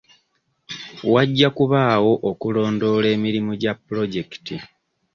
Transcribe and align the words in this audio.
Wajja 1.13 1.47
kubaawo 1.57 2.13
okulondoola 2.29 3.07
emirimu 3.15 3.51
gya 3.61 3.73
pulojekiti 3.85 4.55